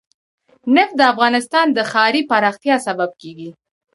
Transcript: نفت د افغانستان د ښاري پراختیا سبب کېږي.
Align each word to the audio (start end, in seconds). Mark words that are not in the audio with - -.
نفت 0.75 0.93
د 0.97 1.01
افغانستان 1.13 1.65
د 1.73 1.79
ښاري 1.91 2.21
پراختیا 2.31 2.75
سبب 2.87 3.09
کېږي. 3.21 3.49